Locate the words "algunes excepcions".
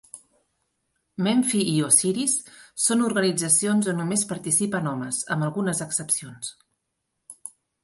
5.51-6.53